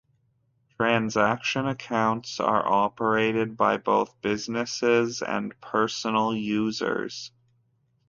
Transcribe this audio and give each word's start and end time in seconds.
Transaction 0.79 1.67
accounts 1.67 2.39
are 2.39 2.67
operated 2.67 3.55
by 3.55 3.77
both 3.77 4.19
businesses 4.23 5.21
and 5.21 5.53
personal 5.61 6.35
users. 6.35 7.31